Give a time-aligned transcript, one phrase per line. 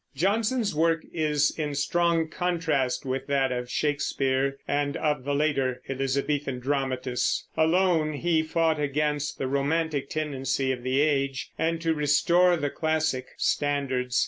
[0.15, 6.57] Jonson's work is in strong contrast with that of Shakespeare and of the later Elizabethan
[6.57, 7.45] dramatists.
[7.55, 13.27] Alone he fought against the romantic tendency of the age, and to restore the classic
[13.37, 14.19] standards.